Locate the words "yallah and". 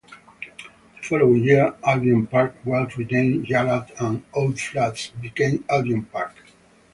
3.45-4.23